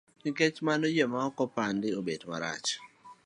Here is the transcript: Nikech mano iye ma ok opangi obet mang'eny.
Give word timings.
Nikech 0.23 0.57
mano 0.65 0.85
iye 0.93 1.05
ma 1.11 1.19
ok 1.29 1.37
opangi 1.45 1.89
obet 1.99 2.21
mang'eny. 2.29 2.69